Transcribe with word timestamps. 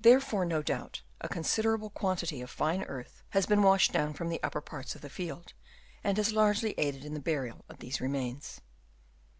There 0.00 0.18
fore 0.18 0.44
no 0.44 0.64
doubt 0.64 1.02
a 1.20 1.28
considerable 1.28 1.88
quantity 1.88 2.40
of 2.42 2.50
fine 2.50 2.82
earth 2.82 3.22
has 3.28 3.46
been 3.46 3.62
washed 3.62 3.92
down 3.92 4.12
from 4.12 4.28
the 4.28 4.42
upper 4.42 4.60
parts 4.60 4.96
of 4.96 5.00
the 5.00 5.08
field, 5.08 5.52
and 6.02 6.16
has 6.16 6.32
largely 6.32 6.74
aided 6.76 7.04
in 7.04 7.14
the 7.14 7.20
burial 7.20 7.64
of 7.68 7.78
these 7.78 8.00
remains. 8.00 8.60